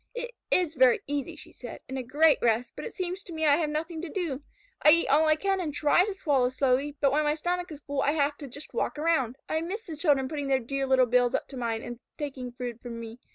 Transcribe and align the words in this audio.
"It 0.15 0.31
is 0.49 0.73
very 0.73 1.01
easy," 1.05 1.35
she 1.35 1.51
said, 1.53 1.79
"and 1.87 1.95
a 1.95 2.01
great 2.01 2.39
rest, 2.41 2.73
but 2.75 2.85
it 2.85 2.95
seems 2.95 3.21
to 3.21 3.33
me 3.33 3.45
I 3.45 3.57
have 3.57 3.69
nothing 3.69 4.01
to 4.01 4.09
do. 4.09 4.41
I 4.81 4.89
eat 4.89 5.07
all 5.07 5.25
I 5.27 5.35
can 5.35 5.61
and 5.61 5.71
try 5.71 6.05
to 6.05 6.15
swallow 6.15 6.49
slowly, 6.49 6.97
but 6.99 7.11
when 7.11 7.23
my 7.23 7.35
stomach 7.35 7.71
is 7.71 7.81
full 7.81 8.01
I 8.01 8.13
have 8.13 8.35
to 8.37 8.47
just 8.47 8.73
walk 8.73 8.97
around. 8.97 9.35
I 9.47 9.61
miss 9.61 9.85
the 9.85 9.95
children 9.95 10.27
putting 10.27 10.47
their 10.47 10.57
dear 10.57 10.87
little 10.87 11.05
bills 11.05 11.35
up 11.35 11.47
to 11.49 11.55
mine 11.57 11.83
and 11.83 11.99
taking 12.17 12.51
food 12.51 12.81
from 12.81 12.99
me. 12.99 13.19